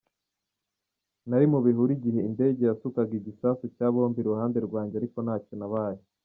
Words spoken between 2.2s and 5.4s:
indege yasukaga igisasu cya bombe iruhande rwanjye ariko